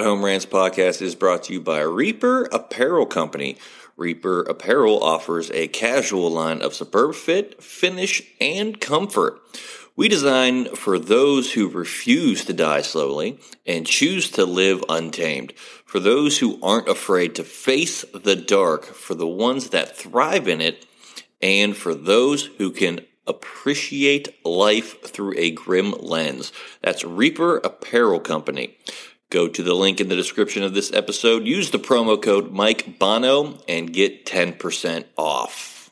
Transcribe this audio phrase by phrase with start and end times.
[0.00, 3.58] Ride Home Rants podcast is brought to you by Reaper Apparel Company.
[3.98, 9.38] Reaper Apparel offers a casual line of superb fit, finish, and comfort.
[9.96, 15.52] We design for those who refuse to die slowly and choose to live untamed.
[15.84, 20.62] For those who aren't afraid to face the dark, for the ones that thrive in
[20.62, 20.86] it,
[21.42, 26.52] and for those who can appreciate life through a grim lens.
[26.82, 28.76] That's Reaper Apparel Company.
[29.30, 32.98] Go to the link in the description of this episode, use the promo code Mike
[32.98, 35.88] Bono, and get 10% off.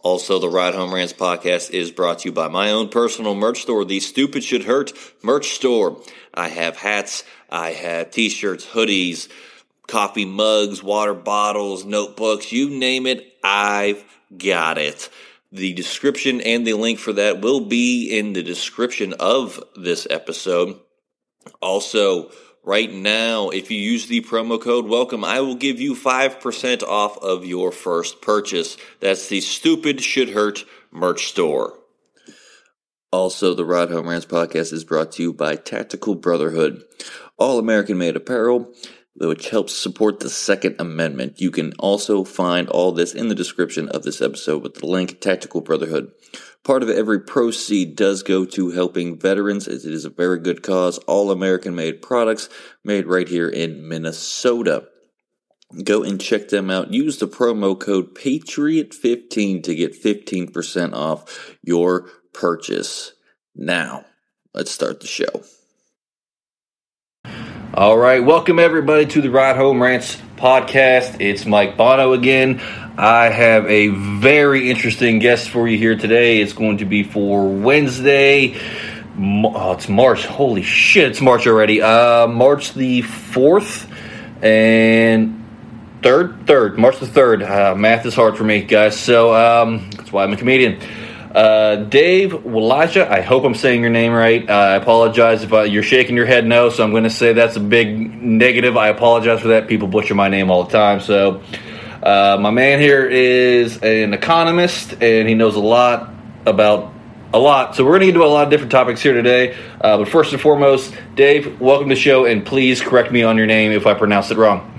[0.00, 3.62] Also, the Ride Home Rants podcast is brought to you by my own personal merch
[3.62, 6.02] store, the Stupid Should Hurt merch store.
[6.34, 9.28] I have hats, I have t shirts, hoodies,
[9.86, 14.04] coffee mugs, water bottles, notebooks, you name it, I've
[14.36, 15.08] got it.
[15.50, 20.78] The description and the link for that will be in the description of this episode.
[21.60, 22.30] Also,
[22.64, 27.18] right now, if you use the promo code welcome, I will give you 5% off
[27.18, 28.76] of your first purchase.
[29.00, 31.78] That's the Stupid Should Hurt merch store.
[33.10, 36.82] Also, the Ride Home Rants podcast is brought to you by Tactical Brotherhood,
[37.38, 38.72] all American made apparel
[39.26, 41.40] which helps support the Second Amendment.
[41.40, 45.20] You can also find all this in the description of this episode with the link
[45.20, 46.12] Tactical Brotherhood.
[46.64, 50.98] Part of every proceed does go to helping veterans it is a very good cause.
[50.98, 52.48] All American made products
[52.84, 54.86] made right here in Minnesota.
[55.84, 56.92] Go and check them out.
[56.92, 63.12] Use the promo code Patriot15 to get 15% off your purchase.
[63.54, 64.04] Now,
[64.54, 65.42] let's start the show.
[67.74, 71.20] All right, welcome everybody to the Ride Home Rants podcast.
[71.20, 72.60] It's Mike Bono again.
[73.00, 76.40] I have a very interesting guest for you here today.
[76.40, 78.56] It's going to be for Wednesday.
[79.16, 80.26] Oh, it's March.
[80.26, 81.80] Holy shit, it's March already.
[81.80, 83.88] Uh, March the 4th
[84.42, 85.44] and
[86.00, 86.44] 3rd?
[86.44, 86.76] 3rd.
[86.78, 87.48] March the 3rd.
[87.48, 88.98] Uh, math is hard for me, guys.
[88.98, 90.80] So um, that's why I'm a comedian.
[91.32, 94.50] Uh, Dave Walaja, I hope I'm saying your name right.
[94.50, 97.32] Uh, I apologize if uh, you're shaking your head no, so I'm going to say
[97.32, 98.76] that's a big negative.
[98.76, 99.68] I apologize for that.
[99.68, 100.98] People butcher my name all the time.
[100.98, 101.42] So,
[102.08, 106.08] uh, my man here is an economist, and he knows a lot
[106.46, 106.94] about
[107.34, 107.76] a lot.
[107.76, 109.54] So, we're going to get into a lot of different topics here today.
[109.78, 113.36] Uh, but first and foremost, Dave, welcome to the show, and please correct me on
[113.36, 114.72] your name if I pronounce it wrong.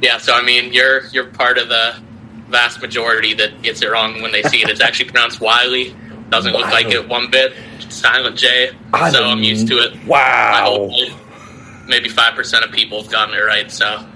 [0.00, 2.00] Yeah, so I mean, you're you're part of the
[2.46, 4.68] vast majority that gets it wrong when they see it.
[4.68, 5.96] It's actually pronounced Wiley.
[6.30, 7.54] Doesn't look like it one bit.
[7.88, 8.70] Silent J.
[9.10, 10.06] So I'm used to it.
[10.06, 10.88] Wow.
[11.88, 13.72] Maybe five percent of people have gotten it right.
[13.72, 14.06] So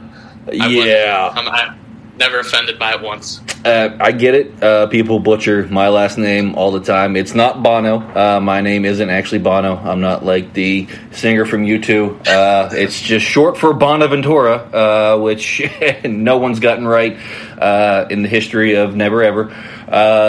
[0.53, 1.88] yeah, I'm, I'm
[2.19, 3.41] never offended by it once.
[3.65, 4.62] Uh, I get it.
[4.62, 7.17] Uh, people butcher my last name all the time.
[7.17, 7.99] It's not Bono.
[7.99, 9.77] Uh, my name isn't actually Bono.
[9.77, 12.27] I'm not like the singer from U2.
[12.27, 15.62] Uh, it's just short for Bonaventura, uh, which
[16.05, 17.19] no one's gotten right
[17.59, 19.51] uh, in the history of never ever.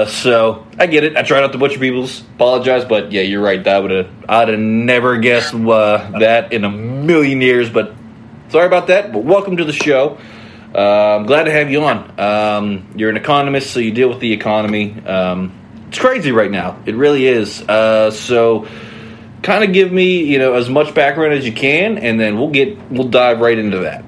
[0.10, 1.16] so I get it.
[1.18, 2.22] I try not to butcher people's.
[2.22, 3.64] Apologize, but yeah, you're right.
[3.64, 7.70] That would have I'd have never guessed that in a million years.
[7.70, 7.94] But
[8.50, 9.12] sorry about that.
[9.12, 10.18] But welcome to the show.
[10.74, 12.20] Uh, I'm glad to have you on.
[12.20, 15.00] Um, you're an economist, so you deal with the economy.
[15.06, 15.58] Um,
[15.88, 16.80] it's crazy right now.
[16.86, 17.62] It really is.
[17.62, 18.68] Uh, so,
[19.42, 22.52] kind of give me, you know, as much background as you can, and then we'll
[22.52, 24.04] get we'll dive right into that.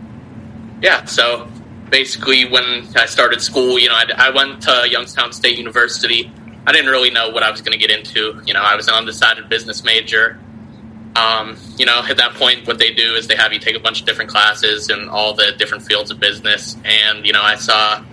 [0.82, 1.06] Yeah.
[1.06, 1.48] So
[1.90, 6.32] basically, when I started school, you know, I, I went to Youngstown State University.
[6.66, 8.40] I didn't really know what I was going to get into.
[8.46, 10.40] You know, I was an undecided business major.
[11.16, 13.80] Um, you know, at that point, what they do is they have you take a
[13.80, 16.78] bunch of different classes in all the different fields of business.
[16.86, 18.04] And, you know, I saw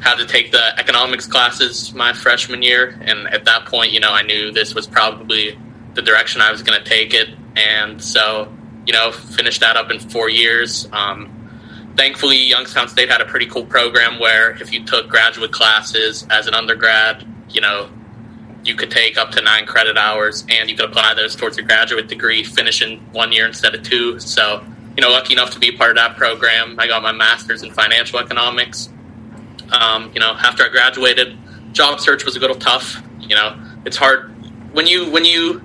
[0.00, 2.96] how to take the economics classes my freshman year.
[3.00, 5.58] And at that point, you know, I knew this was probably
[5.94, 7.30] the direction I was going to take it.
[7.56, 8.52] And so,
[8.86, 10.88] you know, finished that up in four years.
[10.92, 16.26] Um, thankfully, Youngstown State had a pretty cool program where if you took graduate classes
[16.30, 17.88] as an undergrad, you know,
[18.64, 21.66] you could take up to nine credit hours and you could apply those towards your
[21.66, 24.18] graduate degree, finish in one year instead of two.
[24.18, 24.64] So,
[24.96, 26.76] you know, lucky enough to be part of that program.
[26.78, 28.88] I got my master's in financial economics.
[29.70, 31.36] Um, you know, after I graduated,
[31.72, 33.02] job search was a little tough.
[33.20, 34.34] You know, it's hard
[34.72, 35.60] when you when you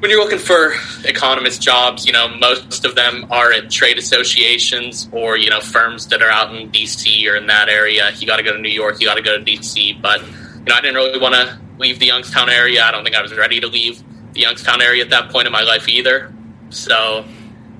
[0.00, 5.08] when you're looking for economist jobs, you know, most of them are at trade associations
[5.12, 8.10] or, you know, firms that are out in DC or in that area.
[8.16, 10.00] You got to go to New York, you got to go to DC.
[10.00, 12.84] But, you know, I didn't really want to leave the Youngstown area.
[12.84, 14.02] I don't think I was ready to leave
[14.32, 16.32] the Youngstown area at that point in my life either.
[16.70, 17.24] So,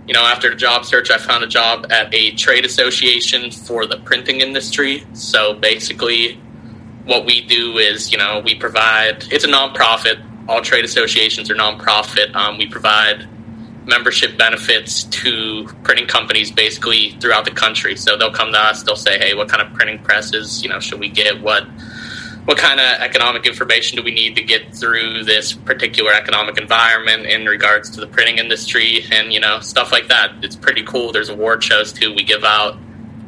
[0.06, 3.86] you know, after the job search, I found a job at a trade association for
[3.86, 5.06] the printing industry.
[5.12, 6.40] So basically,
[7.04, 10.24] what we do is, you know, we provide, it's a nonprofit.
[10.48, 12.34] All trade associations are nonprofit.
[12.34, 13.28] Um, we provide
[13.86, 17.96] membership benefits to printing companies basically throughout the country.
[17.96, 20.78] So they'll come to us, they'll say, "Hey, what kind of printing presses, you know,
[20.78, 21.40] should we get?
[21.40, 21.66] What
[22.48, 27.26] what kind of economic information do we need to get through this particular economic environment
[27.26, 30.32] in regards to the printing industry and you know stuff like that?
[30.42, 31.12] It's pretty cool.
[31.12, 32.14] There's award shows too.
[32.14, 32.78] We give out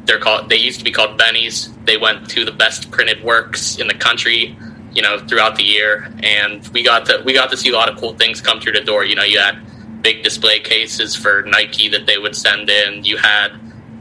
[0.05, 1.69] they're called they used to be called Bennys.
[1.85, 4.57] They went to the best printed works in the country
[4.91, 6.11] you know throughout the year.
[6.23, 8.73] And we got to we got to see a lot of cool things come through
[8.73, 9.05] the door.
[9.05, 13.03] You know you had big display cases for nike that they would send in.
[13.03, 13.49] You had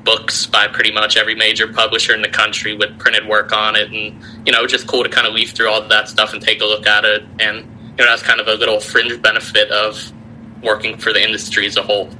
[0.04, 3.90] books by pretty much every major publisher in the country with printed work on it,
[3.92, 6.60] and you know, just cool to kind of leaf through all that stuff and take
[6.60, 7.22] a look at it.
[7.40, 7.58] And
[7.98, 10.12] you know, that's kind of a little fringe benefit of
[10.62, 12.10] working for the industry as a whole.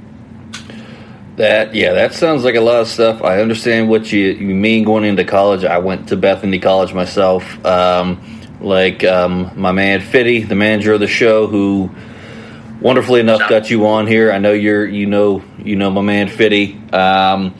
[1.37, 3.23] That yeah, that sounds like a lot of stuff.
[3.23, 5.63] I understand what you, you mean going into college.
[5.63, 7.65] I went to Bethany College myself.
[7.65, 11.89] Um, like um, my man Fiddy, the manager of the show, who
[12.81, 14.31] wonderfully enough got you on here.
[14.31, 17.53] I know you're you know you know my man Fiddy, um,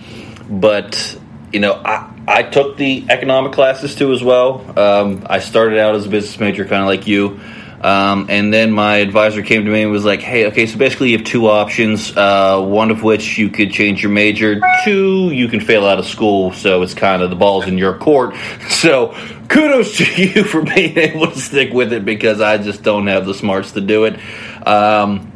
[0.50, 1.18] but
[1.54, 4.78] you know I I took the economic classes too as well.
[4.78, 7.40] Um, I started out as a business major, kind of like you.
[7.82, 11.12] Um, and then my advisor came to me and was like, "Hey, okay, so basically
[11.12, 12.16] you have two options.
[12.16, 14.62] Uh, one of which you could change your major.
[14.84, 16.54] Two, you can fail out of school.
[16.54, 18.36] So it's kind of the ball's in your court.
[18.82, 19.14] So
[19.48, 23.28] kudos to you for being able to stick with it because I just don't have
[23.28, 24.20] the smarts to do it.
[24.66, 25.32] Um,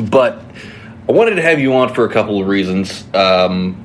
[0.00, 0.42] but
[1.08, 3.04] I wanted to have you on for a couple of reasons.
[3.12, 3.84] Um,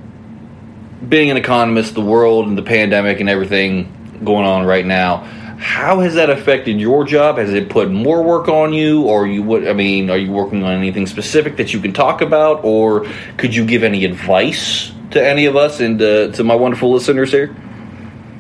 [1.08, 5.28] being an economist, the world and the pandemic and everything going on right now,
[5.62, 7.38] how has that affected your job?
[7.38, 9.68] Has it put more work on you, or you what?
[9.68, 13.06] I mean, are you working on anything specific that you can talk about, or
[13.38, 17.32] could you give any advice to any of us and uh, to my wonderful listeners
[17.32, 17.56] here?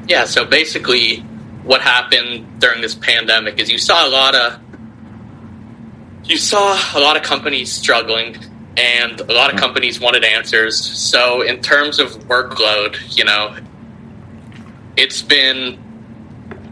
[0.07, 0.25] Yeah.
[0.25, 1.18] So basically,
[1.63, 4.59] what happened during this pandemic is you saw a lot of
[6.23, 8.35] you saw a lot of companies struggling
[8.77, 10.79] and a lot of companies wanted answers.
[10.79, 13.56] So, in terms of workload, you know,
[14.97, 15.91] it's been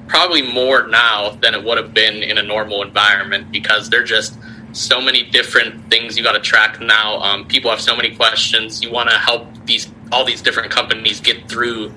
[0.09, 4.05] probably more now than it would have been in a normal environment because there are
[4.05, 4.37] just
[4.73, 7.19] so many different things you got to track now.
[7.19, 8.81] Um, people have so many questions.
[8.83, 11.93] You want to help these all these different companies get through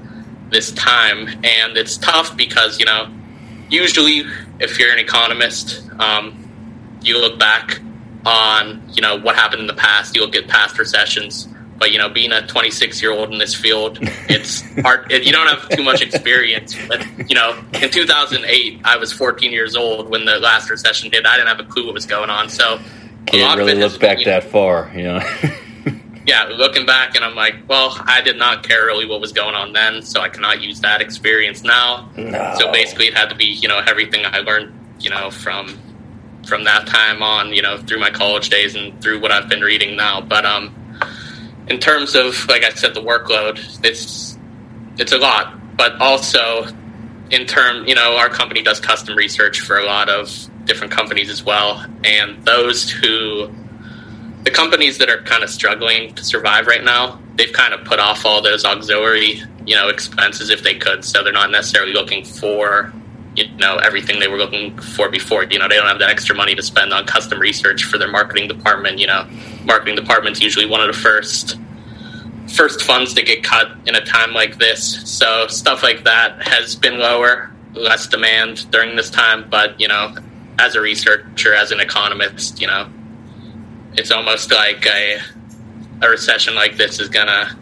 [0.51, 3.11] this time, and it's tough because you know,
[3.69, 4.23] usually
[4.61, 5.83] if you're an economist.
[5.99, 6.39] Um,
[7.05, 7.81] you look back
[8.25, 10.15] on you know what happened in the past.
[10.15, 11.49] You look at past recessions,
[11.83, 13.99] but you know being a 26 year old in this field,
[14.29, 15.11] it's hard.
[15.11, 16.77] You don't have too much experience.
[16.87, 21.27] But you know, in 2008, I was 14 years old when the last recession hit.
[21.27, 22.49] I didn't have a clue what was going on.
[22.49, 22.79] So
[23.27, 25.21] can't really look back you know, that far, you know.
[26.25, 29.57] yeah, looking back, and I'm like, well, I did not care really what was going
[29.57, 32.09] on then, so I cannot use that experience now.
[32.17, 32.55] No.
[32.61, 35.77] So basically, it had to be you know everything I learned you know from
[36.47, 39.61] from that time on, you know, through my college days and through what I've been
[39.61, 40.21] reading now.
[40.21, 40.75] But um,
[41.69, 44.37] in terms of, like I said, the workload, it's
[44.99, 45.77] it's a lot.
[45.77, 46.67] But also,
[47.31, 51.31] in term, you know, our company does custom research for a lot of different companies
[51.31, 53.51] as well, and those who,
[54.43, 57.99] the companies that are kind of struggling to survive right now, they've kind of put
[57.99, 61.05] off all those auxiliary, you know, expenses if they could.
[61.05, 62.93] So they're not necessarily looking for
[63.45, 65.45] you know everything they were looking for before.
[65.45, 68.09] You know, they don't have that extra money to spend on custom research for their
[68.09, 68.99] marketing department.
[68.99, 69.29] You know,
[69.65, 71.57] marketing department's usually one of the first
[72.55, 75.09] first funds to get cut in a time like this.
[75.11, 79.49] So stuff like that has been lower, less demand during this time.
[79.49, 80.15] But you know,
[80.59, 82.89] as a researcher, as an economist, you know,
[83.95, 85.19] it's almost like a
[86.03, 87.57] a recession like this is gonna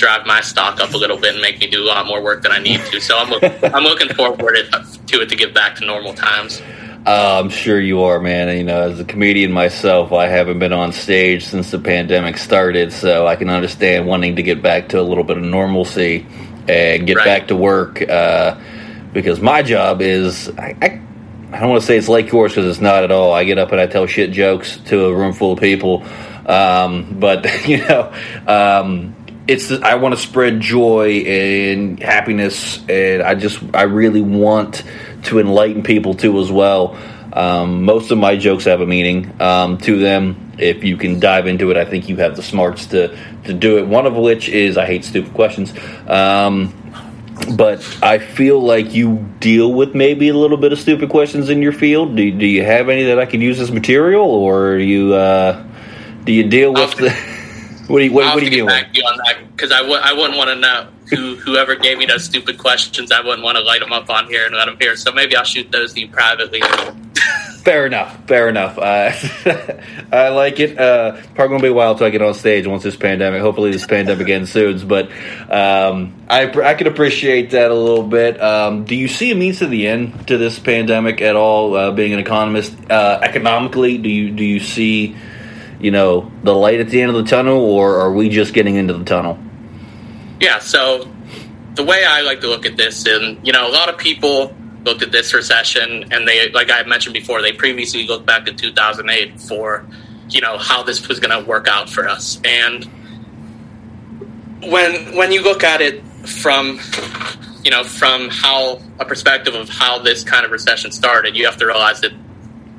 [0.00, 2.42] drive my stock up a little bit and make me do a lot more work
[2.42, 3.00] than I need to.
[3.00, 3.32] So I'm
[3.74, 6.60] I'm looking forward to it to get back to normal times.
[7.06, 8.54] Uh, I'm sure you are, man.
[8.56, 12.92] You know, as a comedian myself, I haven't been on stage since the pandemic started,
[12.92, 16.26] so I can understand wanting to get back to a little bit of normalcy
[16.68, 17.24] and get right.
[17.24, 18.02] back to work.
[18.02, 18.60] Uh,
[19.12, 21.00] because my job is, I, I,
[21.52, 23.32] I don't want to say it's like yours because it's not at all.
[23.32, 26.04] I get up and I tell shit jokes to a room full of people,
[26.46, 28.12] um, but you know,
[28.46, 29.16] um,
[29.50, 34.84] it's I want to spread joy and happiness, and I just I really want
[35.24, 36.96] to enlighten people too as well.
[37.32, 40.52] Um, most of my jokes have a meaning um, to them.
[40.58, 43.78] If you can dive into it, I think you have the smarts to to do
[43.78, 43.88] it.
[43.88, 45.74] One of which is I hate stupid questions.
[46.06, 46.76] Um,
[47.56, 51.60] but I feel like you deal with maybe a little bit of stupid questions in
[51.60, 52.14] your field.
[52.14, 55.66] Do, do you have any that I could use as material, or you uh,
[56.22, 57.30] do you deal with the?
[57.90, 58.92] What do you what, what do you that
[59.50, 63.10] because I w- I wouldn't want to know who whoever gave me those stupid questions.
[63.10, 64.96] I wouldn't want to light them up on here and let them hear.
[64.96, 66.62] So maybe I'll shoot those to you privately.
[67.64, 68.26] Fair enough.
[68.26, 68.78] Fair enough.
[68.78, 69.12] Uh,
[70.12, 70.78] I like it.
[70.78, 73.42] Uh, probably going to be a while until I get on stage once this pandemic.
[73.42, 74.86] Hopefully, this pandemic ends soon.
[74.88, 75.10] But
[75.50, 78.40] um, I I can appreciate that a little bit.
[78.40, 81.74] Um, do you see a means to the end to this pandemic at all?
[81.74, 85.16] Uh, being an economist, uh, economically, do you do you see
[85.80, 88.76] you know the light at the end of the tunnel, or are we just getting
[88.76, 89.38] into the tunnel?
[90.40, 90.58] Yeah.
[90.58, 91.10] So
[91.74, 94.54] the way I like to look at this, and you know, a lot of people
[94.84, 98.56] looked at this recession and they, like I mentioned before, they previously looked back at
[98.56, 99.86] 2008 for,
[100.28, 102.40] you know, how this was going to work out for us.
[102.44, 102.84] And
[104.62, 106.80] when when you look at it from,
[107.64, 111.56] you know, from how a perspective of how this kind of recession started, you have
[111.58, 112.12] to realize that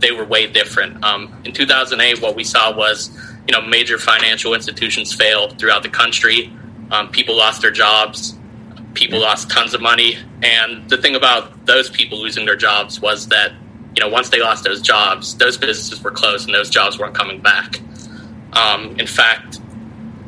[0.01, 1.03] they were way different.
[1.03, 3.10] Um, in 2008, what we saw was,
[3.48, 6.51] you know, major financial institutions fail throughout the country.
[6.91, 8.36] Um, people lost their jobs
[8.93, 10.17] people lost tons of money.
[10.43, 13.53] And the thing about those people losing their jobs was that,
[13.96, 17.15] you know, once they lost those jobs, those businesses were closed and those jobs weren't
[17.15, 17.79] coming back.
[18.53, 19.60] Um, in fact,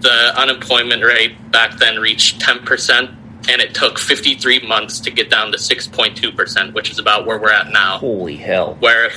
[0.01, 3.15] the unemployment rate back then reached 10%,
[3.49, 7.51] and it took 53 months to get down to 6.2%, which is about where we're
[7.51, 7.97] at now.
[7.97, 8.75] Holy hell.
[8.79, 9.11] Where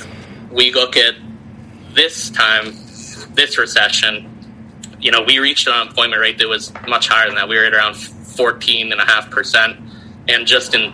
[0.51, 1.15] we look at
[1.93, 2.75] this time,
[3.33, 4.33] this recession,
[4.99, 7.47] you know, we reached an unemployment rate that was much higher than that.
[7.47, 9.91] We were at around 14.5%.
[10.29, 10.93] And just in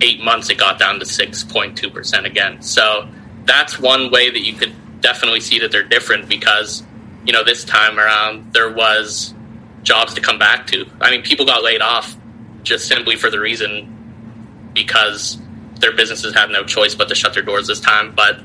[0.00, 2.62] eight months, it got down to 6.2% again.
[2.62, 3.08] So
[3.44, 6.82] that's one way that you could definitely see that they're different because,
[7.24, 9.34] you know, this time around, there was
[9.82, 10.86] jobs to come back to.
[11.00, 12.16] I mean, people got laid off
[12.62, 15.38] just simply for the reason because
[15.80, 18.14] their businesses had no choice but to shut their doors this time.
[18.14, 18.40] But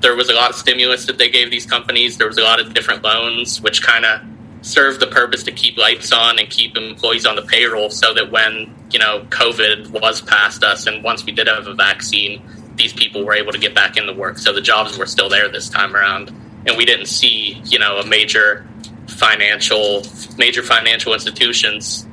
[0.00, 2.18] there was a lot of stimulus that they gave these companies.
[2.18, 4.20] There was a lot of different loans, which kind of
[4.62, 8.30] served the purpose to keep lights on and keep employees on the payroll so that
[8.30, 12.42] when, you know, COVID was past us and once we did have a vaccine,
[12.74, 14.38] these people were able to get back into work.
[14.38, 16.28] So the jobs were still there this time around.
[16.66, 18.66] And we didn't see, you know, a major
[19.08, 20.04] financial
[20.36, 22.06] major financial institutions,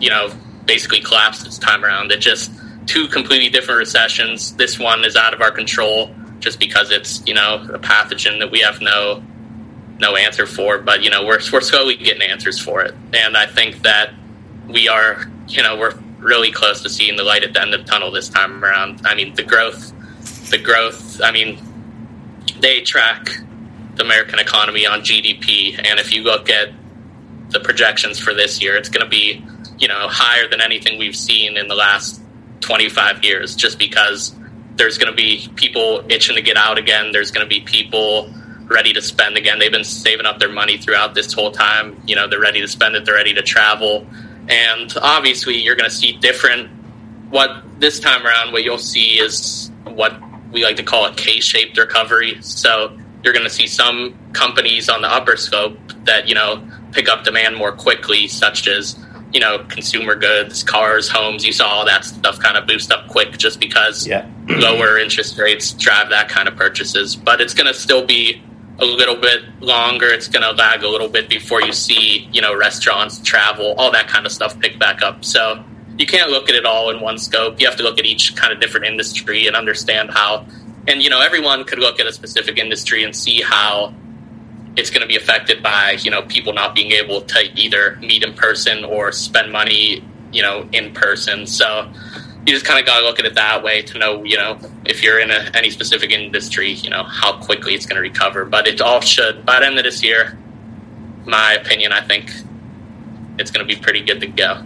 [0.00, 0.30] you know,
[0.66, 2.10] basically collapse this time around.
[2.10, 2.50] It just
[2.86, 4.54] two completely different recessions.
[4.56, 8.50] This one is out of our control just because it's, you know, a pathogen that
[8.50, 9.22] we have no
[9.98, 13.46] no answer for, but you know we're we're slowly getting answers for it, and I
[13.46, 14.12] think that
[14.68, 17.84] we are you know we're really close to seeing the light at the end of
[17.84, 19.06] the tunnel this time around.
[19.06, 19.92] I mean the growth,
[20.50, 21.20] the growth.
[21.22, 21.58] I mean
[22.60, 23.28] they track
[23.96, 26.70] the American economy on GDP, and if you look at
[27.50, 29.44] the projections for this year, it's going to be
[29.78, 32.20] you know higher than anything we've seen in the last
[32.60, 34.35] 25 years, just because
[34.76, 37.12] there's going to be people itching to get out again.
[37.12, 38.30] There's going to be people
[38.64, 39.58] ready to spend again.
[39.58, 42.00] They've been saving up their money throughout this whole time.
[42.06, 44.06] You know, they're ready to spend it, they're ready to travel.
[44.48, 46.70] And obviously, you're going to see different.
[47.30, 50.14] What this time around, what you'll see is what
[50.52, 52.40] we like to call a K shaped recovery.
[52.42, 57.08] So you're going to see some companies on the upper scope that, you know, pick
[57.08, 58.96] up demand more quickly, such as,
[59.32, 61.44] you know, consumer goods, cars, homes.
[61.44, 64.28] You saw all that stuff kind of boost up quick just because yeah.
[64.48, 67.16] lower interest rates drive that kind of purchases.
[67.16, 68.42] But it's going to still be
[68.78, 70.06] a little bit longer.
[70.08, 73.90] It's going to lag a little bit before you see, you know, restaurants, travel, all
[73.92, 75.24] that kind of stuff pick back up.
[75.24, 75.64] So
[75.98, 77.60] you can't look at it all in one scope.
[77.60, 80.46] You have to look at each kind of different industry and understand how.
[80.88, 83.92] And you know, everyone could look at a specific industry and see how
[84.76, 88.22] it's going to be affected by you know people not being able to either meet
[88.22, 91.46] in person or spend money you know in person.
[91.46, 91.90] So
[92.46, 94.56] you just kind of got to look at it that way to know, you know,
[94.84, 98.44] if you're in a, any specific industry, you know, how quickly it's going to recover.
[98.44, 100.38] But it all should, by the end of this year,
[101.24, 102.30] my opinion, I think
[103.36, 104.62] it's going to be pretty good to go.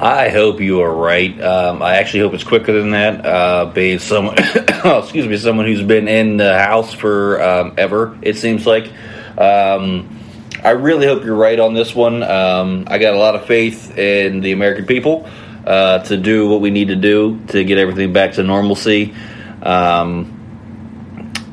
[0.00, 1.40] I hope you are right.
[1.40, 3.24] Um, I actually hope it's quicker than that.
[3.24, 4.36] Uh, being someone,
[4.84, 8.90] oh, excuse me, someone who's been in the house for um, ever, it seems like.
[9.38, 10.18] Um,
[10.62, 12.22] I really hope you're right on this one.
[12.22, 15.28] Um, I got a lot of faith in the American people
[15.66, 19.14] uh, to do what we need to do to get everything back to normalcy.
[19.62, 20.38] Um,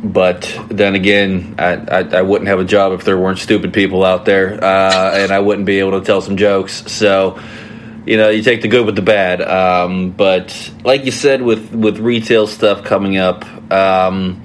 [0.03, 4.05] but then again, I, I, I, wouldn't have a job if there weren't stupid people
[4.05, 6.89] out there, uh, and I wouldn't be able to tell some jokes.
[6.91, 7.39] So,
[8.09, 9.41] you know, you take the good with the bad.
[9.41, 14.43] Um, but like you said, with with retail stuff coming up, um,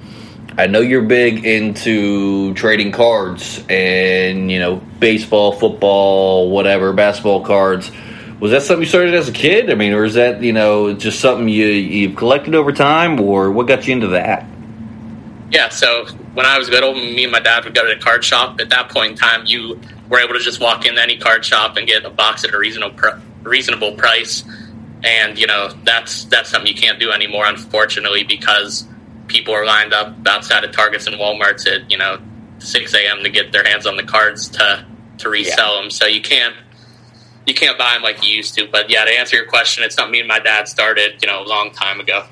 [0.57, 7.91] I know you're big into trading cards and you know baseball, football, whatever, basketball cards
[8.39, 9.71] was that something you started as a kid?
[9.71, 13.51] I mean, or is that you know just something you you've collected over time, or
[13.51, 14.45] what got you into that?
[15.49, 18.23] Yeah, so when I was little, me and my dad would go to the card
[18.23, 18.59] shop.
[18.59, 19.79] At that point in time, you
[20.09, 22.57] were able to just walk into any card shop and get a box at a
[22.57, 22.95] reasonable
[23.45, 24.43] reasonable price,
[25.03, 28.87] and you know that's that's something you can't do anymore, unfortunately, because
[29.27, 32.19] people are lined up outside of Targets and WalMarts at you know
[32.59, 33.23] 6 a.m.
[33.23, 34.85] to get their hands on the cards to
[35.19, 35.81] to resell yeah.
[35.81, 35.91] them.
[35.91, 36.55] So you can't
[37.45, 38.67] you can't buy them like you used to.
[38.67, 41.43] But yeah, to answer your question, it's something me and my dad started you know
[41.43, 42.25] a long time ago.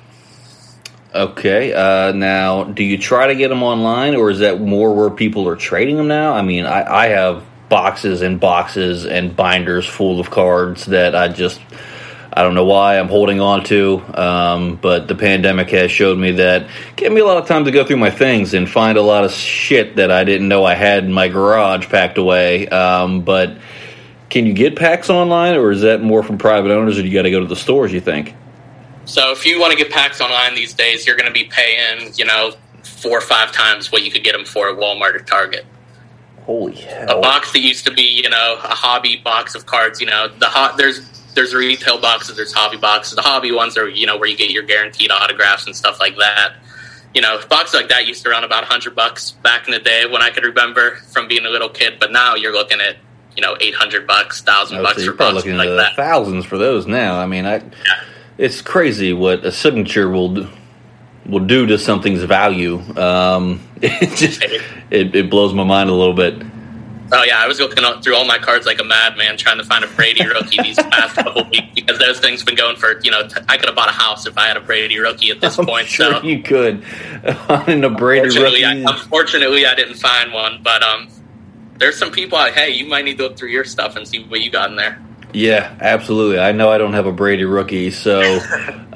[1.13, 1.73] Okay.
[1.73, 5.47] Uh, now, do you try to get them online, or is that more where people
[5.47, 6.33] are trading them now?
[6.33, 11.27] I mean, I, I have boxes and boxes and binders full of cards that I
[11.27, 11.59] just
[12.31, 16.33] I don't know why I'm holding on to, um, but the pandemic has showed me
[16.33, 19.01] that gave me a lot of time to go through my things and find a
[19.01, 22.67] lot of shit that I didn't know I had in my garage packed away.
[22.69, 23.57] Um, but
[24.29, 27.13] can you get packs online, or is that more from private owners, or do you
[27.15, 27.91] got to go to the stores?
[27.91, 28.35] You think?
[29.05, 32.13] So if you want to get packs online these days, you're going to be paying,
[32.17, 32.53] you know,
[32.83, 35.65] four or five times what you could get them for at Walmart or Target.
[36.45, 37.19] Holy hell!
[37.19, 39.99] A box that used to be, you know, a hobby box of cards.
[39.99, 43.15] You know, the hot there's there's retail boxes, there's hobby boxes.
[43.15, 46.15] The hobby ones are, you know, where you get your guaranteed autographs and stuff like
[46.17, 46.55] that.
[47.13, 50.05] You know, boxes like that used to run about hundred bucks back in the day
[50.05, 51.99] when I could remember from being a little kid.
[51.99, 52.97] But now you're looking at
[53.35, 55.95] you know eight hundred bucks, thousand oh, bucks so for boxes like that.
[55.95, 57.19] Thousands for those now.
[57.19, 57.57] I mean, I.
[57.57, 58.03] Yeah
[58.37, 60.49] it's crazy what a signature will do,
[61.25, 62.79] will do to something's value.
[62.97, 64.41] Um, it just
[64.91, 66.41] it, it, blows my mind a little bit.
[67.11, 69.83] Oh yeah, I was looking through all my cards like a madman trying to find
[69.83, 73.11] a Brady rookie these past couple weeks because those things have been going for you
[73.11, 75.41] know t- I could have bought a house if I had a Brady rookie at
[75.41, 75.87] this I'm point.
[75.87, 76.75] Sure so you could.
[77.67, 81.09] in a Brady unfortunately, rookie, I, unfortunately I didn't find one, but um,
[81.77, 82.37] there's some people.
[82.37, 84.69] Like, hey, you might need to look through your stuff and see what you got
[84.69, 85.03] in there.
[85.33, 86.39] Yeah, absolutely.
[86.39, 88.21] I know I don't have a Brady rookie, so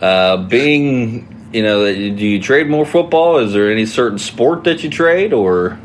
[0.01, 3.38] uh, being you know, do you trade more football?
[3.38, 5.79] Is there any certain sport that you trade, or?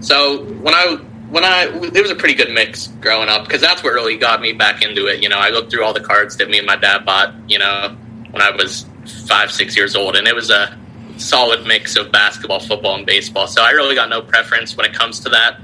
[0.00, 0.96] So when I
[1.30, 1.64] when I
[1.94, 4.82] it was a pretty good mix growing up because that's what really got me back
[4.82, 5.22] into it.
[5.22, 7.34] You know, I looked through all the cards that me and my dad bought.
[7.48, 7.96] You know,
[8.30, 8.86] when I was
[9.26, 10.76] five six years old, and it was a
[11.16, 13.46] solid mix of basketball, football, and baseball.
[13.46, 15.60] So I really got no preference when it comes to that.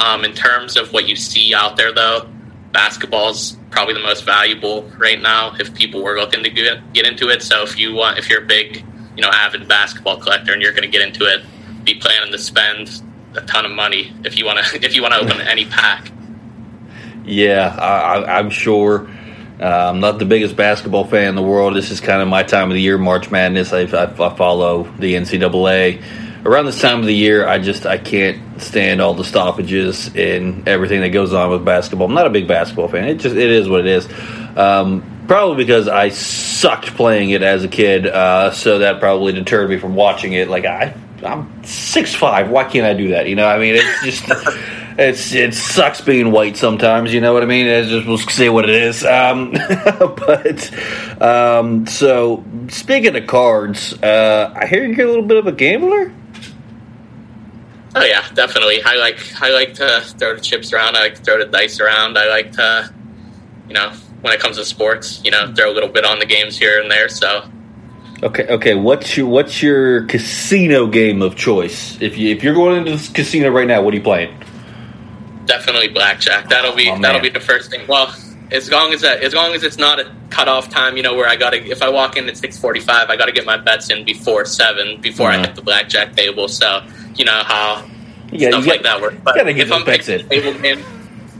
[0.00, 2.26] Um, in terms of what you see out there, though,
[2.72, 7.28] basketball's probably the most valuable right now if people were looking to get, get into
[7.28, 7.42] it.
[7.42, 8.84] So if you want, if you're a big,
[9.16, 11.44] you know, avid basketball collector and you're going to get into it,
[11.84, 13.02] be planning to spend
[13.34, 16.10] a ton of money if you want to if you want to open any pack.
[17.24, 19.08] Yeah, I, am sure.
[19.60, 21.76] Uh, I'm not the biggest basketball fan in the world.
[21.76, 23.72] This is kind of my time of the year, March Madness.
[23.72, 26.02] I, I, I follow the NCAA
[26.44, 30.68] around this time of the year, I just I can't stand all the stoppages and
[30.68, 32.08] everything that goes on with basketball.
[32.08, 33.08] I'm not a big basketball fan.
[33.08, 34.08] It just it is what it is.
[34.56, 39.70] Um, probably because I sucked playing it as a kid, uh, so that probably deterred
[39.70, 40.48] me from watching it.
[40.48, 42.50] Like I, I'm six five.
[42.50, 43.28] Why can't I do that?
[43.28, 44.58] You know, I mean, it's just.
[44.98, 47.14] it's it sucks being white sometimes.
[47.14, 47.66] You know what I mean?
[47.66, 49.04] It's just we'll say what it is.
[49.04, 49.52] Um,
[49.88, 55.52] but um, so speaking of cards, uh, I hear you're a little bit of a
[55.52, 56.12] gambler.
[57.94, 58.82] Oh yeah, definitely.
[58.82, 60.96] I like I like to throw the chips around.
[60.96, 62.16] I like to throw the dice around.
[62.16, 62.92] I like to,
[63.68, 63.90] you know,
[64.22, 66.80] when it comes to sports, you know, throw a little bit on the games here
[66.80, 67.08] and there.
[67.08, 67.48] So.
[68.22, 68.46] Okay.
[68.46, 68.74] Okay.
[68.74, 72.00] What's your What's your casino game of choice?
[72.00, 74.38] If you if you're going into the casino right now, what are you playing?
[75.44, 76.48] Definitely blackjack.
[76.48, 77.86] That'll be oh, that'll be the first thing.
[77.88, 78.14] Well,
[78.52, 81.28] as long as that, as long as it's not a cutoff time, you know, where
[81.28, 83.44] I got to if I walk in at six forty five, I got to get
[83.44, 85.42] my bets in before seven before mm-hmm.
[85.42, 86.48] I hit the blackjack table.
[86.48, 87.84] So you know how
[88.30, 89.16] yeah, stuff like that works.
[89.22, 90.84] But if I'm picking a table game,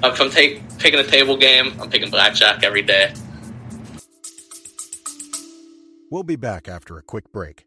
[0.05, 3.13] if I'm take, picking a table game, I'm picking blackjack every day.
[6.11, 7.67] We'll be back after a quick break.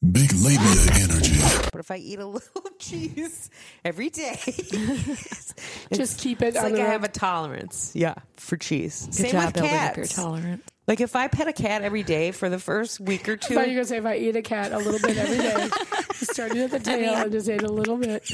[0.00, 1.40] Big labia energy.
[1.72, 3.50] But if I eat a little cheese
[3.84, 4.38] every day,
[5.92, 6.54] just keep it.
[6.54, 7.92] It's like I have a tolerance.
[7.94, 9.06] Yeah, for cheese.
[9.06, 9.96] Good Same job with cats.
[9.96, 10.69] You're tolerant.
[10.86, 13.54] Like if I pet a cat every day for the first week or two.
[13.54, 15.38] I thought you were gonna say if I eat a cat a little bit every
[15.38, 15.68] day,
[16.14, 18.28] started at the tail and just ate a little bit,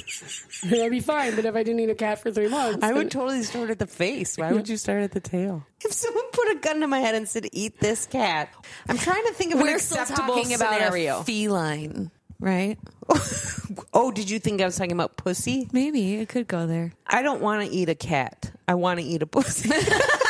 [0.64, 1.36] that'd be fine.
[1.36, 3.78] But if I didn't eat a cat for three months, I would totally start at
[3.78, 4.38] the face.
[4.38, 5.66] Why would you start at the tail?
[5.84, 8.48] If someone put a gun to my head and said, "Eat this cat,"
[8.88, 11.20] I'm trying to think of We're an acceptable still about scenario.
[11.20, 12.78] A feline, right?
[13.92, 15.68] oh, did you think I was talking about pussy?
[15.72, 16.92] Maybe it could go there.
[17.06, 18.50] I don't want to eat a cat.
[18.66, 19.70] I want to eat a pussy.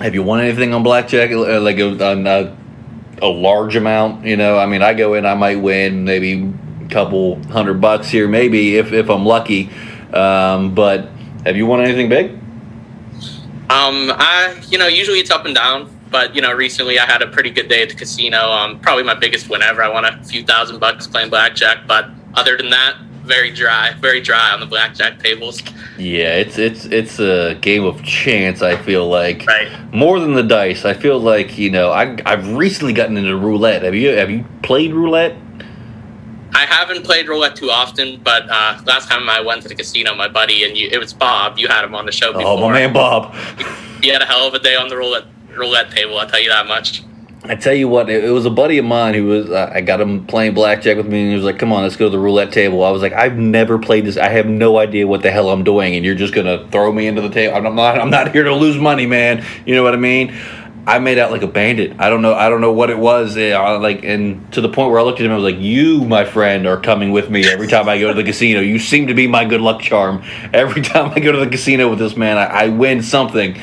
[0.00, 1.30] Have you won anything on blackjack?
[1.30, 2.56] Uh, like a,
[3.20, 4.24] a, large amount?
[4.24, 6.50] You know, I mean, I go in, I might win maybe
[6.82, 9.68] a couple hundred bucks here, maybe if if I'm lucky.
[10.14, 11.10] Um, but
[11.44, 12.30] have you won anything big?
[13.68, 17.20] Um, I you know usually it's up and down, but you know recently I had
[17.20, 18.38] a pretty good day at the casino.
[18.38, 19.82] Um, probably my biggest win ever.
[19.82, 24.20] I won a few thousand bucks playing blackjack, but other than that, very dry, very
[24.20, 25.62] dry on the blackjack tables.
[25.98, 28.62] Yeah, it's it's it's a game of chance.
[28.62, 29.68] I feel like Right.
[29.92, 30.84] more than the dice.
[30.84, 33.82] I feel like you know I I've recently gotten into roulette.
[33.82, 35.36] Have you have you played roulette?
[36.52, 40.14] I haven't played roulette too often, but uh, last time I went to the casino,
[40.16, 41.58] my buddy and you, it was Bob.
[41.58, 42.48] You had him on the show before.
[42.48, 43.34] Oh, my man Bob.
[44.02, 46.18] He had a hell of a day on the roulette roulette table.
[46.18, 47.02] I'll tell you that much.
[47.42, 49.50] I tell you what, it, was a buddy of mine who was.
[49.50, 51.96] Uh, I got him playing blackjack with me, and he was like, "Come on, let's
[51.96, 54.18] go to the roulette table." I was like, "I've never played this.
[54.18, 57.06] I have no idea what the hell I'm doing, and you're just gonna throw me
[57.06, 57.56] into the table.
[57.56, 57.98] I'm not.
[57.98, 59.44] I'm not here to lose money, man.
[59.64, 60.34] You know what I mean?"
[60.86, 61.94] I made out like a bandit.
[61.98, 62.34] I don't know.
[62.34, 63.36] I don't know what it was.
[63.36, 66.04] Uh, like, and to the point where I looked at him, I was like, "You,
[66.04, 68.60] my friend, are coming with me every time I go to the casino.
[68.60, 70.22] You seem to be my good luck charm.
[70.52, 73.58] Every time I go to the casino with this man, I, I win something."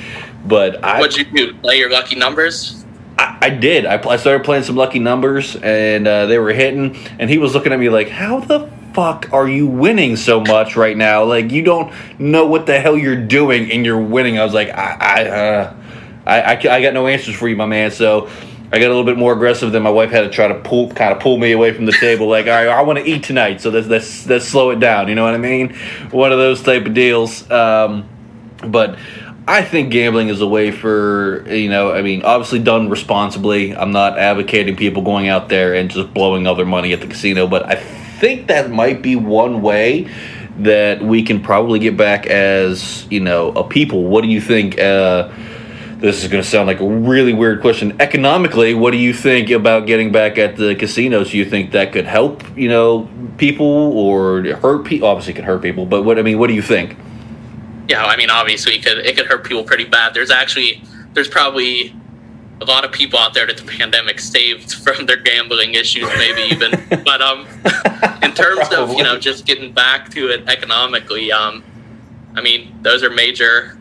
[0.45, 1.53] But I, What'd you do?
[1.55, 2.85] Play your lucky numbers?
[3.41, 3.85] I, did.
[3.85, 6.95] I, I started playing some lucky numbers, and uh, they were hitting.
[7.19, 10.75] And he was looking at me like, "How the fuck are you winning so much
[10.75, 11.23] right now?
[11.23, 14.69] Like you don't know what the hell you're doing, and you're winning." I was like,
[14.69, 15.75] "I, I, uh,
[16.25, 18.29] I, I, I got no answers for you, my man." So.
[18.69, 20.91] I got a little bit more aggressive than my wife had to try to pull,
[20.91, 22.27] kind of pull me away from the table.
[22.27, 25.07] Like, all right, I want to eat tonight, so let's, let's let's slow it down.
[25.07, 25.73] You know what I mean?
[26.11, 27.49] One of those type of deals.
[27.49, 28.09] Um,
[28.61, 28.97] but
[29.47, 31.93] I think gambling is a way for you know.
[31.93, 33.73] I mean, obviously done responsibly.
[33.73, 37.07] I'm not advocating people going out there and just blowing all their money at the
[37.07, 40.09] casino, but I think that might be one way
[40.59, 44.03] that we can probably get back as you know a people.
[44.03, 44.77] What do you think?
[44.77, 45.31] Uh,
[45.97, 47.99] this is going to sound like a really weird question.
[47.99, 51.31] Economically, what do you think about getting back at the casinos?
[51.31, 55.07] Do you think that could help, you know, people or hurt people?
[55.07, 56.97] Obviously, could hurt people, but what I mean, what do you think?
[57.87, 60.13] Yeah, I mean, obviously, it could it could hurt people pretty bad.
[60.13, 60.81] There's actually
[61.13, 61.95] there's probably
[62.59, 66.41] a lot of people out there that the pandemic saved from their gambling issues, maybe
[66.53, 66.71] even.
[67.03, 67.47] but um,
[68.23, 71.63] in terms of you know just getting back to it economically, um,
[72.35, 73.77] I mean, those are major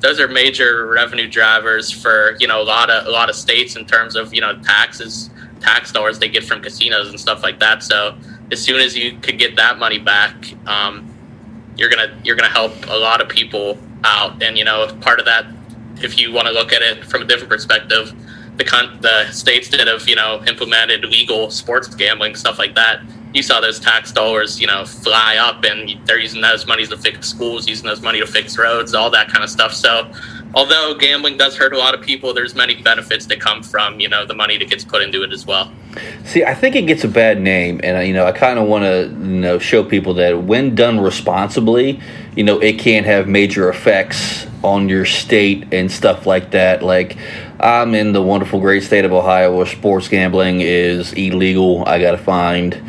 [0.00, 3.76] those are major revenue drivers for you know a lot of a lot of states
[3.76, 7.60] in terms of you know taxes tax dollars they get from casinos and stuff like
[7.60, 7.82] that.
[7.82, 8.16] So
[8.50, 10.34] as soon as you could get that money back,
[10.66, 11.11] um,
[11.76, 14.42] you're gonna you're gonna help a lot of people out.
[14.42, 15.46] And you know part of that,
[15.96, 18.14] if you want to look at it from a different perspective,
[18.56, 23.00] the con- the states that have you know implemented legal sports gambling stuff like that.
[23.34, 26.98] You saw those tax dollars, you know, fly up, and they're using those monies to
[26.98, 29.72] fix schools, using those money to fix roads, all that kind of stuff.
[29.72, 30.12] So,
[30.54, 34.08] although gambling does hurt a lot of people, there's many benefits that come from you
[34.08, 35.72] know the money that gets put into it as well.
[36.24, 38.66] See, I think it gets a bad name, and uh, you know, I kind of
[38.66, 42.00] want to, you know, show people that when done responsibly,
[42.34, 46.82] you know, it can have major effects on your state and stuff like that.
[46.82, 47.18] Like,
[47.60, 51.84] I'm in the wonderful, great state of Ohio where sports gambling is illegal.
[51.86, 52.80] I got to find,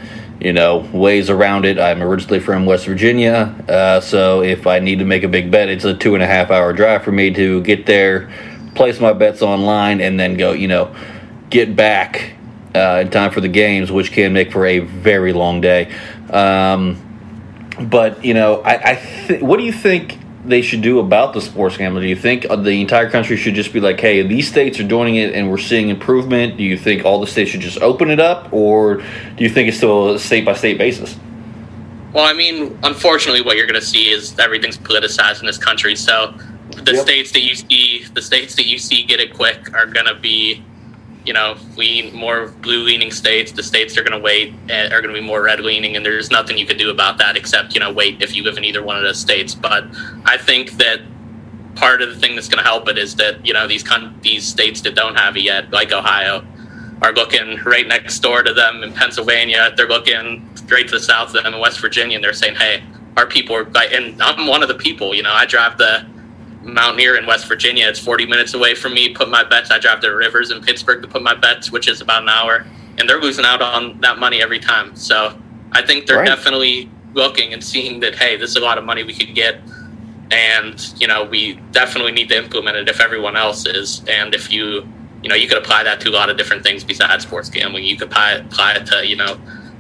[0.44, 1.80] you know, ways around it.
[1.80, 5.70] I'm originally from West Virginia, uh, so if I need to make a big bet,
[5.70, 8.32] it's a two and a half hour drive for me to get there,
[8.76, 10.94] place my bets online, and then go, you know,
[11.50, 12.36] get back
[12.76, 15.94] uh, in time for the games, which can make for a very long day.
[16.30, 16.98] Um,
[17.80, 21.42] but you know, I, I th- what do you think they should do about the
[21.42, 22.04] sports gambling?
[22.04, 24.88] Do you think uh, the entire country should just be like, "Hey, these states are
[24.88, 26.58] doing it, and we're seeing improvement"?
[26.58, 29.68] Do you think all the states should just open it up, or do you think
[29.70, 31.16] it's still a state by state basis?
[32.14, 35.96] Well, I mean, unfortunately, what you're going to see is everything's politicized in this country.
[35.96, 36.34] So
[36.84, 37.02] the Yep.
[37.02, 40.14] states that you see, the states that you see get it quick are going to
[40.16, 40.62] be,
[41.26, 43.52] you know, lean more blue leaning states.
[43.52, 46.06] The states are going to wait eh, are going to be more red leaning, and
[46.06, 48.64] there's nothing you could do about that except you know wait if you live in
[48.64, 49.56] either one of those states.
[49.56, 49.86] But
[50.26, 51.02] I think that
[51.76, 54.18] part of the thing that's going to help it is that you know these con-
[54.22, 56.46] these states that don't have it yet, like Ohio,
[57.02, 59.74] are looking right next door to them in Pennsylvania.
[59.76, 62.84] They're looking straight to the south of them in West Virginia, and they're saying, "Hey,
[63.18, 65.16] our people are." like," And I'm one of the people.
[65.16, 66.06] You know, I drive the
[66.64, 67.88] Mountaineer in West Virginia.
[67.88, 69.10] It's 40 minutes away from me.
[69.14, 69.72] Put my bets.
[69.72, 72.66] I drive to Rivers in Pittsburgh to put my bets, which is about an hour,
[72.98, 74.96] and they're losing out on that money every time.
[74.96, 75.38] So
[75.72, 76.28] I think they're Right.
[76.28, 79.62] definitely looking and seeing that, hey, this is a lot of money we could get.
[80.32, 84.52] And you know, we definitely need to implement it if everyone else is, and if
[84.52, 84.88] you
[85.22, 87.86] you know, you could apply that to a lot of different things besides sports gambling.
[87.86, 89.40] You could apply, apply it to, you know,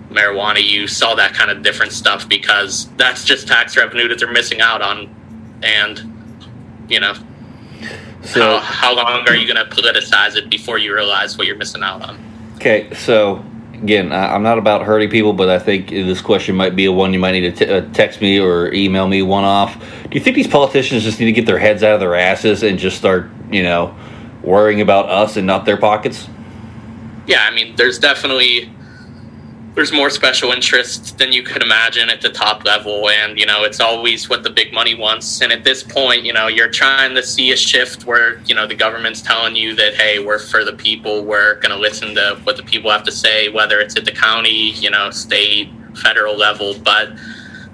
[0.10, 4.32] marijuana use, all that kind of different stuff because that's just tax revenue that they're
[4.32, 5.14] missing out on.
[5.62, 6.13] And,
[6.90, 7.14] you know,
[8.24, 11.56] So, how, how long are you going to politicize it before you realize what you're
[11.58, 12.18] missing out on?
[12.56, 13.44] okay, so
[13.74, 16.92] again, I, I'm not about hurting people, but I think this question might be a
[16.92, 19.78] one you might need to t- uh, text me or email me one off.
[20.04, 22.64] Do you think these politicians just need to get their heads out of their asses
[22.64, 23.94] and just start, you know,
[24.42, 26.30] worrying about us and not their pockets?
[27.28, 28.72] Yeah, I mean, there's definitely
[29.76, 33.64] there's more special interests than you could imagine at the top level and you know
[33.64, 35.42] it's always what the big money wants.
[35.42, 38.68] And at this point you know you're trying to see a shift where you know
[38.68, 42.40] the government's telling you that hey we're for the people we're going to listen to
[42.44, 46.36] what the people have to say whether it's at the county you know state federal
[46.36, 46.78] level.
[46.78, 47.10] But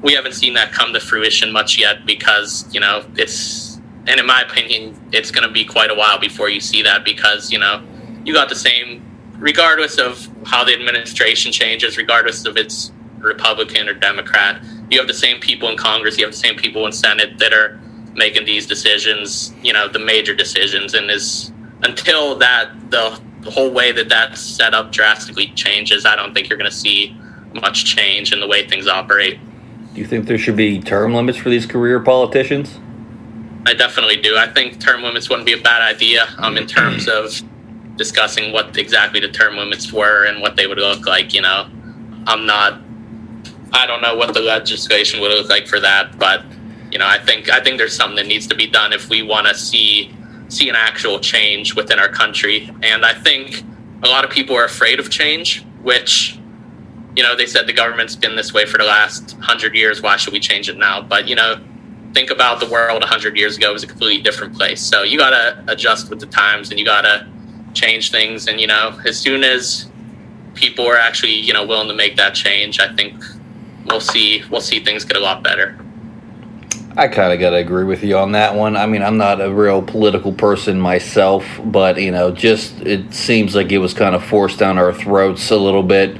[0.02, 4.26] we haven't seen that come to fruition much yet because you know it's and in
[4.26, 7.60] my opinion it's going to be quite a while before you see that because you
[7.60, 7.84] know
[8.24, 9.09] you got the same
[9.40, 15.14] regardless of how the administration changes, regardless of it's Republican or Democrat, you have the
[15.14, 17.80] same people in Congress, you have the same people in Senate that are
[18.16, 20.94] making these decisions, you know, the major decisions.
[20.94, 21.52] And is
[21.84, 26.50] until that, the, the whole way that that's set up drastically changes, I don't think
[26.50, 27.16] you're going to see
[27.54, 29.40] much change in the way things operate.
[29.94, 32.78] Do you think there should be term limits for these career politicians?
[33.66, 34.38] I definitely do.
[34.38, 37.42] I think term limits wouldn't be a bad idea um, in terms of
[38.00, 41.34] discussing what exactly the term limits were and what they would look like.
[41.34, 41.70] You know,
[42.26, 42.82] I'm not.
[43.72, 46.44] I don't know what the legislation would look like for that, but
[46.92, 49.22] you know, I think I think there's something that needs to be done if we
[49.22, 50.16] want to see
[50.48, 52.72] see an actual change within our country.
[52.82, 53.64] And I think
[54.02, 56.40] a lot of people are afraid of change, which
[57.16, 60.02] you know they said the government's been this way for the last hundred years.
[60.02, 61.02] Why should we change it now?
[61.02, 61.62] But you know,
[62.14, 65.30] think about the world 100 years ago was a completely different place so you got
[65.30, 67.28] to adjust with the times and you got to
[67.74, 68.48] change things.
[68.48, 69.90] And you know, as soon as
[70.54, 73.24] people are actually you know willing to make that change, I think
[73.86, 75.80] we'll see we'll see things get a lot better.
[76.98, 78.76] I kind of got to agree with you on that one.
[78.76, 83.56] I mean, I'm not a real political person myself, but you know, just it seems
[83.56, 86.18] like it was kind of forced down our throats a little bit.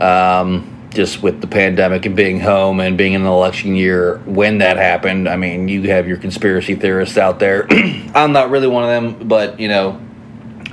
[0.00, 4.58] Um, just with the pandemic and being home and being in an election year when
[4.58, 5.28] that happened.
[5.28, 7.66] I mean, you have your conspiracy theorists out there.
[8.14, 10.00] I'm not really one of them, but you know,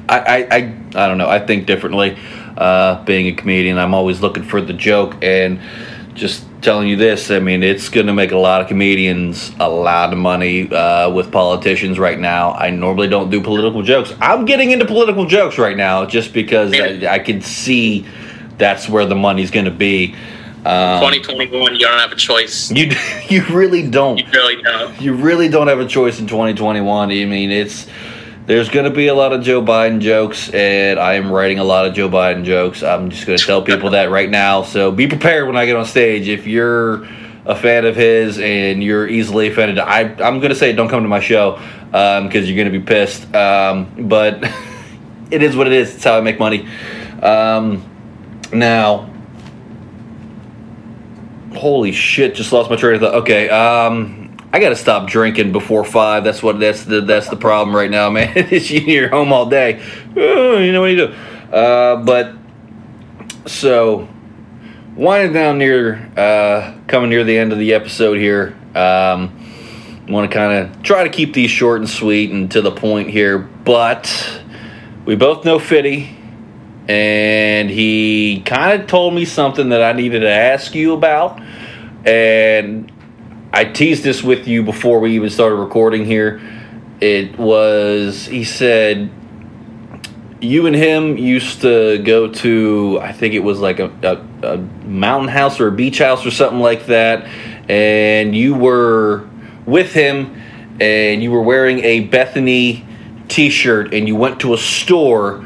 [0.10, 0.56] I, I,
[0.96, 1.30] I, don't know.
[1.30, 2.18] I think differently.
[2.58, 5.62] Uh, being a comedian, I'm always looking for the joke, and
[6.14, 7.32] just telling you this.
[7.32, 11.10] I mean, it's going to make a lot of comedians a lot of money uh,
[11.10, 12.54] with politicians right now.
[12.54, 14.14] I normally don't do political jokes.
[14.20, 18.06] I'm getting into political jokes right now just because I, I can see
[18.58, 20.16] that's where the money's going to be.
[20.66, 22.70] Um, 2021, you don't have a choice.
[22.70, 22.92] You
[23.30, 24.18] you really don't.
[24.18, 25.02] You really don't.
[25.02, 27.10] You really don't have a choice in 2021.
[27.10, 27.88] I mean, it's
[28.50, 31.64] there's going to be a lot of Joe Biden jokes, and I am writing a
[31.64, 32.82] lot of Joe Biden jokes.
[32.82, 34.64] I'm just going to tell people that right now.
[34.64, 36.28] So be prepared when I get on stage.
[36.28, 37.04] If you're
[37.46, 41.04] a fan of his and you're easily offended, I, I'm going to say don't come
[41.04, 41.60] to my show
[41.92, 43.32] because um, you're going to be pissed.
[43.36, 44.44] Um, but
[45.30, 45.94] it is what it is.
[45.94, 46.68] It's how I make money.
[47.22, 47.88] Um,
[48.52, 49.14] now,
[51.54, 52.34] holy shit!
[52.34, 53.14] Just lost my train of thought.
[53.14, 53.48] Okay.
[53.48, 54.19] Um,
[54.52, 56.24] I got to stop drinking before five.
[56.24, 58.32] That's what that's the that's the problem right now, man.
[58.36, 59.82] it's you're home all day.
[60.16, 61.14] Oh, you know what you do.
[61.54, 62.36] Uh, but
[63.46, 64.08] so
[64.96, 68.58] winding down near uh, coming near the end of the episode here.
[68.76, 69.36] Um,
[70.08, 73.10] want to kind of try to keep these short and sweet and to the point
[73.10, 74.42] here, but
[75.06, 76.18] we both know Fiddy,
[76.88, 81.40] and he kind of told me something that I needed to ask you about,
[82.06, 82.92] and
[83.52, 86.40] I teased this with you before we even started recording here.
[87.02, 89.10] It was, he said,
[90.40, 94.58] you and him used to go to, I think it was like a, a, a
[94.86, 97.26] mountain house or a beach house or something like that.
[97.70, 99.28] And you were
[99.66, 100.40] with him
[100.80, 102.86] and you were wearing a Bethany
[103.30, 105.46] t shirt and you went to a store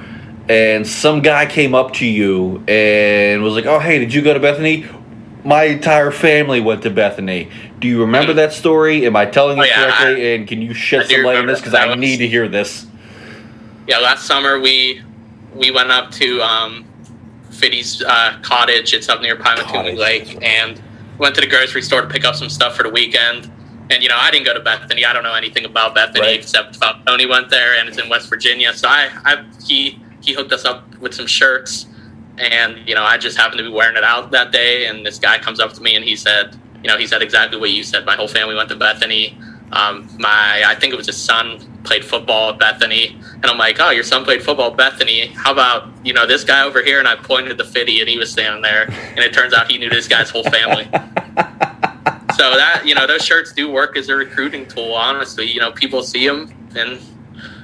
[0.50, 4.34] and some guy came up to you and was like, "Oh, hey, did you go
[4.34, 4.86] to Bethany?
[5.46, 7.50] My entire family went to Bethany.
[7.80, 9.06] Do you remember that story?
[9.06, 10.32] Am I telling you oh, yeah, correctly?
[10.32, 12.48] I, and can you shed some light on this because I was, need to hear
[12.48, 12.86] this?
[13.88, 15.02] Yeah, last summer we
[15.54, 16.86] we went up to um,
[17.52, 18.94] Fiddy's uh, cottage.
[18.94, 20.82] It's up near Pymatuning Lake, and
[21.18, 23.52] went to the grocery store to pick up some stuff for the weekend.
[23.90, 25.04] And you know, I didn't go to Bethany.
[25.04, 26.40] I don't know anything about Bethany right.
[26.40, 28.74] except Tony went there, and it's in West Virginia.
[28.74, 31.88] So I, I he he hooked us up with some shirts
[32.38, 35.20] and you know i just happened to be wearing it out that day and this
[35.20, 37.84] guy comes up to me and he said you know he said exactly what you
[37.84, 38.06] said.
[38.06, 39.38] My whole family went to bethany.
[39.72, 43.18] Um, my i think it was his son played football at bethany.
[43.36, 45.28] And i'm like oh your son played football at bethany.
[45.28, 47.00] How about you know this guy over here?
[47.00, 48.84] And i pointed the Fiddy and he was standing there.
[48.90, 50.90] And it turns out he knew this guy's whole family.
[52.36, 55.46] So that you know those shirts do work as a recruiting tool honestly.
[55.46, 57.00] You know people see them and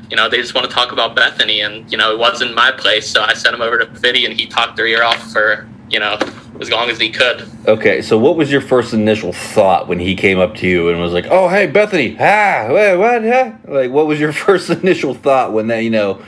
[0.10, 2.72] you know, they just want to talk about Bethany, and you know, it wasn't my
[2.72, 5.68] place, so I sent him over to Fiddy, and he talked their ear off for
[5.90, 6.18] you know
[6.60, 7.50] as long as he could.
[7.68, 11.00] Okay, so what was your first initial thought when he came up to you and
[11.00, 13.24] was like, "Oh, hey, Bethany, ah, wait, what?
[13.24, 13.54] Huh?
[13.68, 16.22] Like, what was your first initial thought when that you know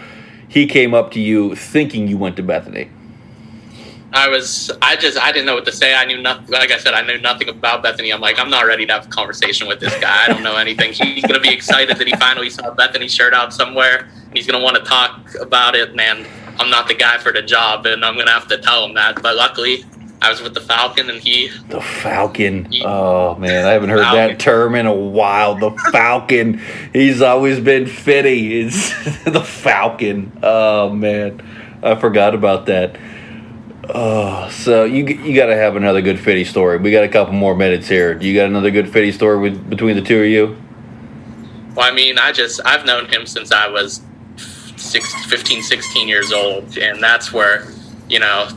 [0.48, 2.90] he came up to you thinking you went to Bethany?"
[4.14, 5.94] I was, I just, I didn't know what to say.
[5.94, 6.48] I knew nothing.
[6.50, 8.12] Like I said, I knew nothing about Bethany.
[8.12, 10.26] I'm like, I'm not ready to have a conversation with this guy.
[10.26, 10.92] I don't know anything.
[10.92, 14.10] He's gonna be excited that he finally saw Bethany's shirt out somewhere.
[14.34, 16.28] He's gonna want to talk about it, and
[16.60, 19.22] I'm not the guy for the job, and I'm gonna have to tell him that.
[19.22, 19.86] But luckily,
[20.22, 21.50] I was with the Falcon, and he.
[21.70, 22.68] The Falcon.
[22.84, 24.28] Oh man, I haven't heard Falcon.
[24.28, 25.56] that term in a while.
[25.56, 26.62] The Falcon.
[26.94, 28.60] He's always been Fiddy.
[28.60, 28.90] It's
[29.24, 30.38] the Falcon.
[30.44, 31.42] Oh man,
[31.82, 32.98] I forgot about that.
[33.94, 36.78] Oh, so you you got to have another good Fiddy story.
[36.78, 38.16] We got a couple more minutes here.
[38.16, 40.58] Do you got another good Fiddy story with between the two of you?
[41.76, 44.02] Well, I mean, I just, I've known him since I was
[44.76, 47.72] six, 15, 16 years old, and that's where,
[48.10, 48.50] you know,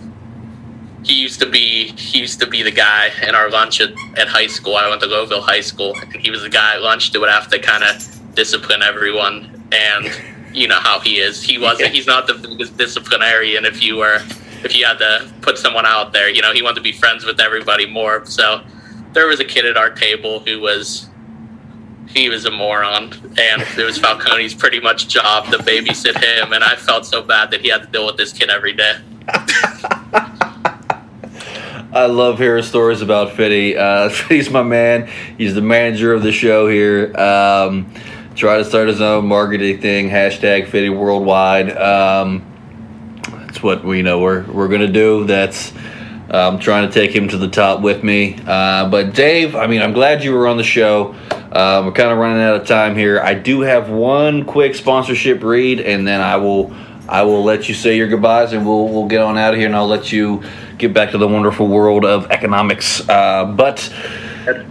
[1.04, 4.28] he used to be he used to be the guy in our lunch at, at
[4.28, 4.76] high school.
[4.76, 7.30] I went to Lowville High School, and he was the guy at lunch that would
[7.30, 9.62] have to kind of discipline everyone.
[9.72, 10.10] And
[10.52, 11.42] you know how he is.
[11.42, 11.92] He wasn't.
[11.92, 13.64] He's not the biggest disciplinarian.
[13.64, 14.22] If you were,
[14.64, 17.24] if you had to put someone out there, you know, he wanted to be friends
[17.24, 18.24] with everybody more.
[18.26, 18.62] So
[19.12, 21.08] there was a kid at our table who was.
[22.06, 26.62] He was a moron, and it was Falcon's pretty much job to babysit him, and
[26.62, 28.98] I felt so bad that he had to deal with this kid every day.
[31.94, 33.76] I love hearing stories about Fiddy.
[33.76, 35.08] Uh, Fiddy's my man.
[35.38, 37.16] He's the manager of the show here.
[37.16, 37.92] Um,
[38.34, 40.08] try to start his own marketing thing.
[40.08, 41.76] Hashtag Fiddy Worldwide.
[41.76, 42.53] Um,
[43.64, 45.24] what we know we're we're gonna do.
[45.24, 45.72] That's
[46.30, 48.38] um, trying to take him to the top with me.
[48.46, 51.14] Uh, but Dave, I mean, I'm glad you were on the show.
[51.52, 53.20] Um, we're kind of running out of time here.
[53.20, 56.74] I do have one quick sponsorship read, and then I will
[57.08, 59.66] I will let you say your goodbyes, and we'll we'll get on out of here,
[59.66, 60.42] and I'll let you
[60.78, 63.08] get back to the wonderful world of economics.
[63.08, 63.92] Uh, but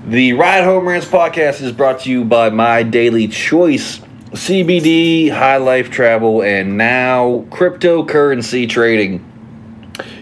[0.06, 4.02] the Ride Home Rants podcast is brought to you by My Daily Choice.
[4.34, 9.24] CBD, high life travel, and now cryptocurrency trading.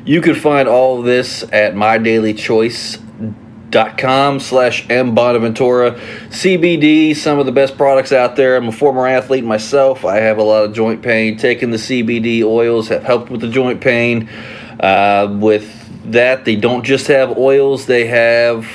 [0.04, 5.97] You can find all of this at mydailychoice.com slash mbonaventura.
[6.28, 8.58] CBD, some of the best products out there.
[8.58, 10.04] I'm a former athlete myself.
[10.04, 11.38] I have a lot of joint pain.
[11.38, 14.28] Taking the CBD oils have helped with the joint pain.
[14.78, 18.67] Uh, with that, they don't just have oils, they have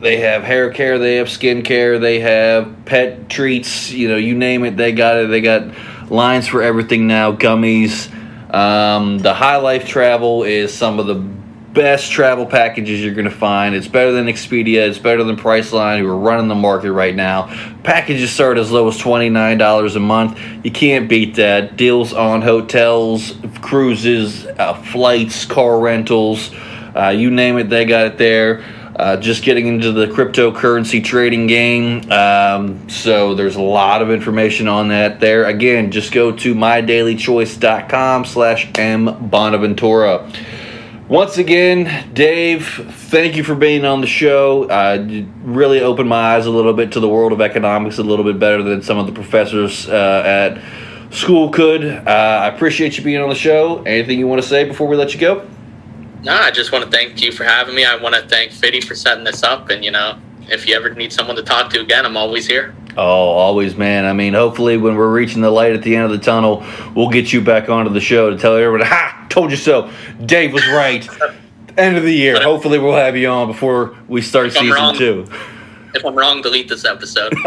[0.00, 4.36] they have hair care, they have skin care, they have pet treats, you know, you
[4.36, 5.28] name it, they got it.
[5.28, 8.12] They got lines for everything now, gummies.
[8.54, 13.30] Um, the High Life Travel is some of the best travel packages you're going to
[13.30, 13.74] find.
[13.74, 17.46] It's better than Expedia, it's better than Priceline, who are running the market right now.
[17.82, 20.40] Packages start as low as $29 a month.
[20.64, 21.76] You can't beat that.
[21.76, 26.50] Deals on hotels, cruises, uh, flights, car rentals,
[26.96, 28.64] uh, you name it, they got it there.
[28.98, 32.10] Uh, just getting into the cryptocurrency trading game.
[32.10, 35.44] Um, so there's a lot of information on that there.
[35.44, 40.28] Again, just go to mydailychoice.com slash M Bonaventura.
[41.06, 44.64] Once again, Dave, thank you for being on the show.
[44.64, 48.24] Uh, really opened my eyes a little bit to the world of economics a little
[48.24, 51.84] bit better than some of the professors uh, at school could.
[51.84, 52.02] Uh,
[52.42, 53.80] I appreciate you being on the show.
[53.84, 55.48] Anything you want to say before we let you go?
[56.22, 57.84] No, I just want to thank you for having me.
[57.84, 59.70] I want to thank Fiddy for setting this up.
[59.70, 60.18] And, you know,
[60.50, 62.74] if you ever need someone to talk to again, I'm always here.
[62.96, 64.04] Oh, always, man.
[64.04, 67.10] I mean, hopefully, when we're reaching the light at the end of the tunnel, we'll
[67.10, 69.90] get you back onto the show to tell everyone, ha, told you so.
[70.26, 71.08] Dave was right.
[71.78, 72.42] end of the year.
[72.42, 75.26] Hopefully, we'll have you on before we start season wrong- two.
[75.98, 77.32] If I'm wrong, delete this episode.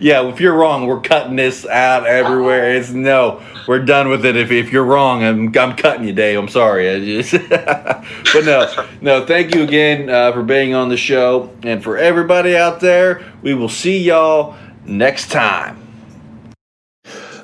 [0.00, 2.76] yeah, if you're wrong, we're cutting this out everywhere.
[2.76, 4.36] It's no, we're done with it.
[4.36, 6.38] If, if you're wrong, I'm, I'm cutting you, Dave.
[6.38, 6.88] I'm sorry.
[6.88, 9.26] I just, but no, no.
[9.26, 13.54] Thank you again uh, for being on the show, and for everybody out there, we
[13.54, 15.78] will see y'all next time.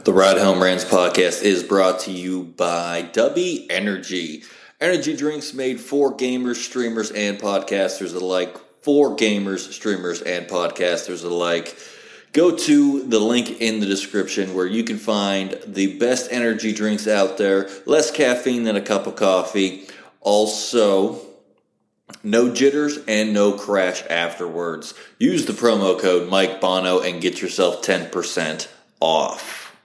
[0.04, 4.44] The Ride Home Rants podcast is brought to you by Dubby Energy.
[4.80, 8.56] Energy drinks made for gamers, streamers, and podcasters alike.
[8.86, 11.76] For gamers, streamers, and podcasters alike.
[12.32, 17.08] Go to the link in the description where you can find the best energy drinks
[17.08, 17.68] out there.
[17.84, 19.88] Less caffeine than a cup of coffee.
[20.20, 21.20] Also,
[22.22, 24.94] no jitters and no crash afterwards.
[25.18, 28.68] Use the promo code Mike Bono and get yourself 10%
[29.00, 29.76] off.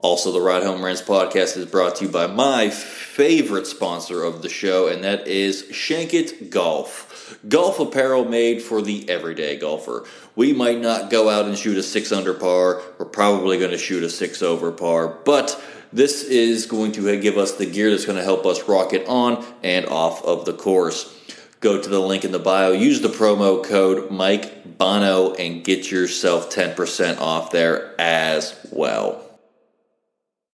[0.00, 4.42] Also, the Ride Home Rants podcast is brought to you by my favorite sponsor of
[4.42, 7.07] the show, and that is Shankit Golf.
[7.48, 10.04] Golf apparel made for the everyday golfer.
[10.36, 12.82] We might not go out and shoot a six under par.
[12.98, 15.62] We're probably going to shoot a six over par, but
[15.92, 19.06] this is going to give us the gear that's going to help us rock it
[19.08, 21.14] on and off of the course.
[21.60, 25.90] Go to the link in the bio, use the promo code Mike Bono, and get
[25.90, 29.27] yourself 10% off there as well.